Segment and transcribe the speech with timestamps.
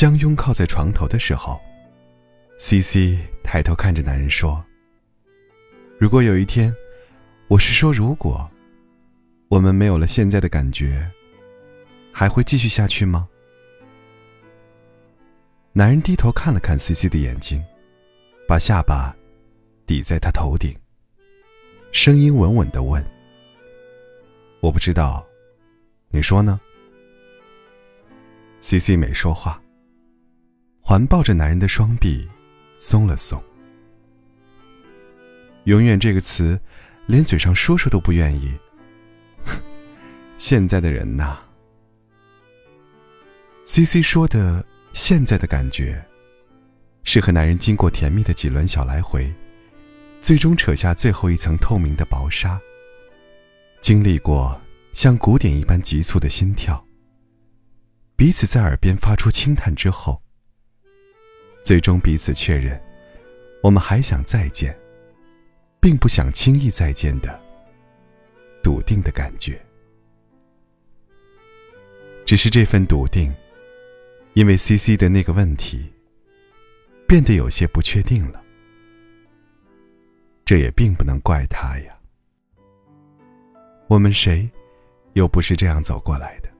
[0.00, 1.60] 相拥靠在床头的时候
[2.56, 4.64] ，C C 抬头看着男人说
[6.00, 6.74] ：“如果有一天，
[7.48, 8.50] 我是说如果，
[9.48, 11.06] 我们没有了现在的感觉，
[12.10, 13.28] 还会继续下去吗？”
[15.74, 17.62] 男人低头看了看 C C 的眼睛，
[18.48, 19.14] 把下巴
[19.86, 20.74] 抵在他头顶，
[21.92, 23.04] 声音稳稳的问
[24.64, 25.22] ：“我不知道，
[26.08, 26.58] 你说呢
[28.60, 29.60] ？”C C 没说话。
[30.90, 32.28] 环抱着男人的双臂，
[32.80, 33.40] 松了松。
[35.62, 36.60] 永远这个词，
[37.06, 38.52] 连嘴上说说都不愿意。
[40.36, 41.38] 现在的人呐
[43.66, 46.04] ，C C 说的现在的感觉，
[47.04, 49.32] 是和男人经过甜蜜的几轮小来回，
[50.20, 52.60] 最终扯下最后一层透明的薄纱。
[53.80, 54.60] 经历过
[54.92, 56.84] 像鼓点一般急促的心跳，
[58.16, 60.20] 彼此在耳边发出轻叹之后。
[61.70, 62.76] 最终彼此确认，
[63.62, 64.76] 我们还想再见，
[65.78, 67.40] 并不想轻易再见的
[68.60, 69.56] 笃定的感觉。
[72.26, 73.32] 只是这份笃定，
[74.34, 75.88] 因为 C C 的那个问题，
[77.06, 78.42] 变得有些不确定了。
[80.44, 81.96] 这也并不能怪他呀。
[83.86, 84.50] 我们谁，
[85.12, 86.50] 又不是这样走过来的？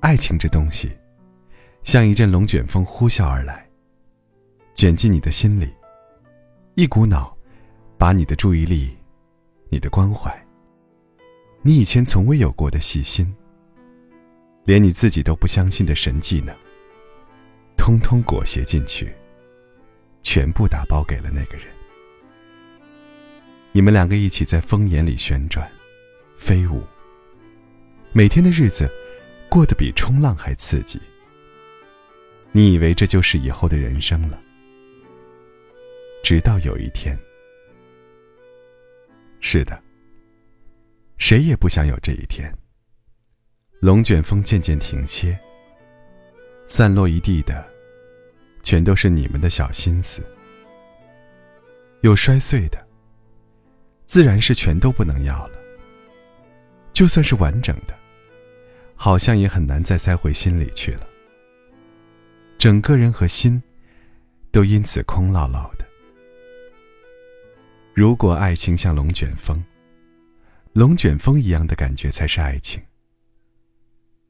[0.00, 0.90] 爱情这东西。
[1.86, 3.64] 像一阵龙卷风呼啸而来，
[4.74, 5.72] 卷进你的心里，
[6.74, 7.32] 一股脑
[7.96, 8.90] 把你的注意力、
[9.68, 10.36] 你的关怀、
[11.62, 13.32] 你以前从未有过的细心，
[14.64, 16.52] 连你自己都不相信的神技能，
[17.76, 19.14] 通通裹挟进去，
[20.24, 21.68] 全部打包给了那个人。
[23.70, 25.70] 你们两个一起在风眼里旋转、
[26.36, 26.82] 飞舞，
[28.10, 28.90] 每天的日子
[29.48, 31.00] 过得比冲浪还刺激。
[32.56, 34.42] 你以为这就是以后的人生了，
[36.24, 37.14] 直到有一天，
[39.40, 39.78] 是的，
[41.18, 42.50] 谁也不想有这一天。
[43.80, 45.38] 龙卷风渐渐停歇，
[46.66, 47.62] 散落一地的，
[48.62, 50.22] 全都是你们的小心思。
[52.00, 52.82] 有摔碎的，
[54.06, 55.58] 自然是全都不能要了。
[56.94, 57.94] 就算是完整的，
[58.94, 61.06] 好像也很难再塞回心里去了。
[62.66, 63.62] 整个人和心，
[64.50, 65.86] 都因此空落落的。
[67.94, 69.64] 如果爱情像龙卷风，
[70.72, 72.82] 龙卷风一样的感觉才是爱情，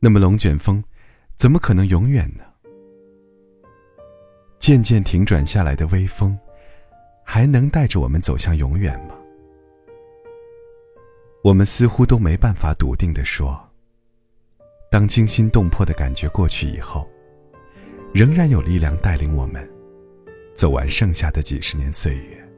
[0.00, 0.82] 那么龙卷风
[1.36, 2.42] 怎么可能永远呢？
[4.58, 6.36] 渐渐停转下来的微风，
[7.24, 9.14] 还能带着我们走向永远吗？
[11.44, 13.56] 我们似乎都没办法笃定的说，
[14.90, 17.08] 当惊心动魄的感觉过去以后。
[18.14, 19.68] 仍然有力量带领我们
[20.54, 22.48] 走完剩下的几十年岁月。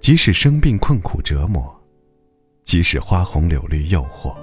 [0.00, 1.70] 即使生病困苦折磨，
[2.64, 4.34] 即使花红柳绿诱惑，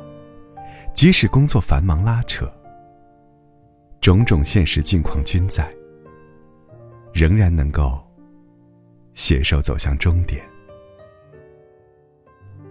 [0.93, 2.45] 即使工作繁忙拉扯，
[3.99, 5.67] 种种现实境况均在，
[7.11, 7.99] 仍然能够
[9.15, 10.45] 携手走向终点。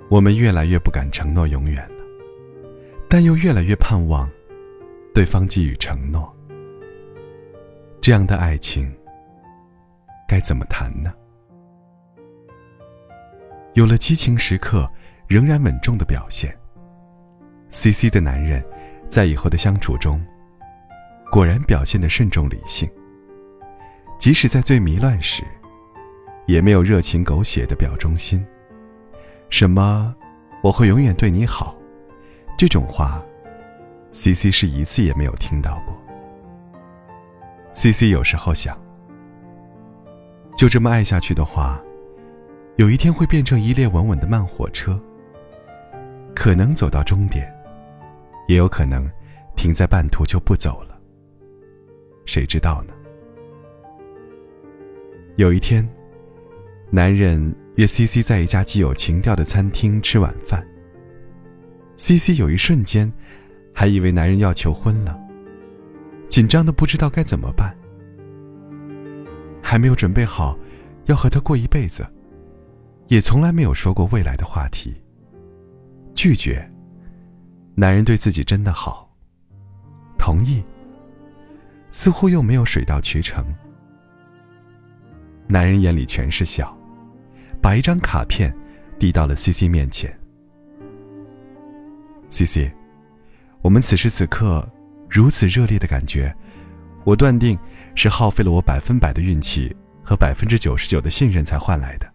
[0.08, 2.04] 我们越来越不敢承诺永远了，
[3.08, 4.30] 但又越来越盼望
[5.12, 6.32] 对方给予承诺。
[8.02, 8.92] 这样的爱情
[10.26, 11.14] 该怎么谈呢？
[13.74, 14.90] 有了激情时刻，
[15.28, 16.52] 仍然稳重的表现。
[17.70, 18.60] C C 的男人，
[19.08, 20.20] 在以后的相处中，
[21.30, 22.90] 果然表现的慎重理性。
[24.18, 25.44] 即使在最迷乱时，
[26.46, 28.44] 也没有热情狗血的表忠心。
[29.48, 30.12] 什么
[30.60, 31.76] “我会永远对你好”
[32.58, 33.22] 这种话
[34.10, 36.01] ，C C 是一次也没有听到过。
[37.74, 38.78] C C 有时候想，
[40.56, 41.80] 就这么爱下去的话，
[42.76, 45.00] 有一天会变成一列稳稳的慢火车，
[46.34, 47.50] 可能走到终点，
[48.46, 49.10] 也有可能
[49.56, 50.98] 停在半途就不走了。
[52.26, 52.92] 谁知道呢？
[55.36, 55.88] 有一天，
[56.90, 60.62] 男人约 C C 在一家既有情调的餐厅吃晚饭。
[61.96, 63.10] C C 有一瞬间，
[63.72, 65.18] 还以为男人要求婚了。
[66.32, 67.76] 紧张的不知道该怎么办，
[69.62, 70.58] 还没有准备好
[71.04, 72.06] 要和他过一辈子，
[73.08, 74.94] 也从来没有说过未来的话题。
[76.14, 76.66] 拒绝，
[77.74, 79.06] 男人对自己真的好；
[80.18, 80.64] 同意，
[81.90, 83.44] 似乎又没有水到渠成。
[85.46, 86.74] 男人眼里全是笑，
[87.60, 88.50] 把一张卡片
[88.98, 90.10] 递到了 C C 面前。
[92.30, 92.72] C C，
[93.60, 94.66] 我们此时此刻
[95.12, 96.34] 如此热烈的感觉，
[97.04, 97.58] 我断定
[97.94, 102.10] 是耗费了我百分百的运气和百分之九十九的信任才换来的，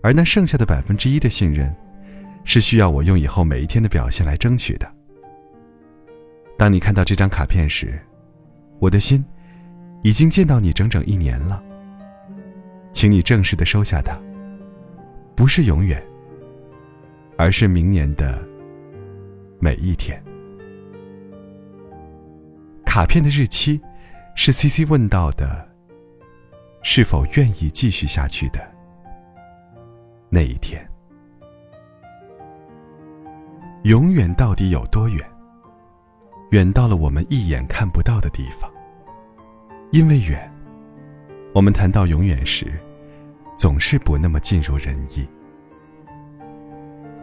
[0.00, 1.74] 而那剩下的百分之一的信任，
[2.44, 4.88] 是需要我用以后每一天的表现来争取的。
[6.56, 8.00] 当你看到这张卡片时，
[8.78, 9.24] 我的心
[10.04, 11.60] 已经见到你整整一年了，
[12.92, 14.16] 请你正式的收下它，
[15.34, 16.00] 不是永远，
[17.36, 18.40] 而是明年的。
[19.58, 20.22] 每一天，
[22.94, 23.80] 卡片的日期
[24.34, 25.66] 是 C C 问到的，
[26.82, 28.60] 是否愿意继续下去的
[30.28, 30.86] 那一天。
[33.84, 35.26] 永远到底有多远？
[36.50, 38.70] 远到了我们一眼看不到的地方。
[39.90, 40.52] 因为远，
[41.54, 42.78] 我们谈到永远时，
[43.56, 45.26] 总是不那么尽如人意。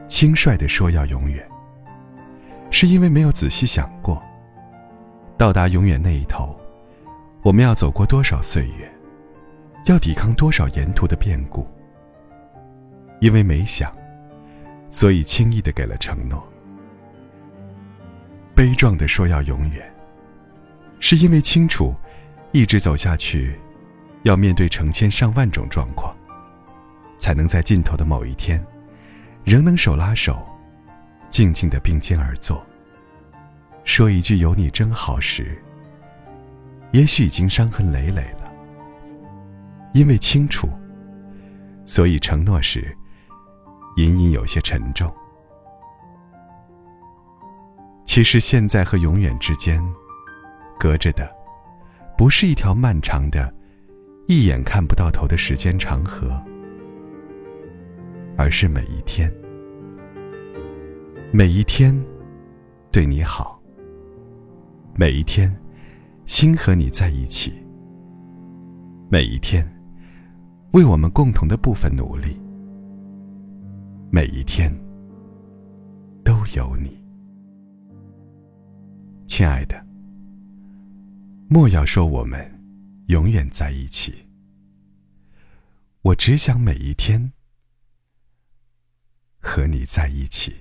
[0.08, 1.48] 轻率的说要永远。
[2.72, 4.20] 是因为没有仔细想过，
[5.40, 6.54] 到达永远那一头，
[7.44, 8.92] 我们要走过多少岁月，
[9.86, 11.66] 要抵抗多少沿途的变故。
[13.22, 13.90] 因为没想，
[14.90, 16.46] 所以轻易的给了承诺。
[18.54, 19.90] 悲壮的说要永远，
[21.00, 21.96] 是因为清楚，
[22.52, 23.58] 一直走下去，
[24.24, 26.14] 要面对成千上万种状况，
[27.18, 28.62] 才能在尽头的某一天，
[29.46, 30.46] 仍能手拉手。
[31.30, 32.62] 静静的并肩而坐，
[33.90, 35.60] 说一句“有你真好”时，
[36.92, 38.54] 也许已经伤痕累累了。
[39.96, 40.70] 因为清楚，
[41.86, 42.96] 所以承诺时，
[43.98, 45.12] 隐隐有些沉重。
[48.06, 49.84] 其实现在和永远之间，
[50.80, 51.28] 隔着的，
[52.16, 53.52] 不是一条漫长的、
[54.28, 56.40] 一眼看不到头的时间长河，
[58.38, 59.34] 而是每一天。
[61.32, 62.00] 每一天，
[62.92, 63.59] 对你好。
[65.00, 65.50] 每一天，
[66.26, 67.54] 心和你在一起。
[69.10, 69.66] 每一天，
[70.74, 72.38] 为我们共同的部分努力。
[74.12, 74.70] 每一天，
[76.22, 77.02] 都有你，
[79.26, 79.88] 亲爱的。
[81.48, 82.46] 莫要说我们
[83.08, 84.14] 永远在一起，
[86.02, 87.32] 我只想每一天
[89.40, 90.54] 和你在一起。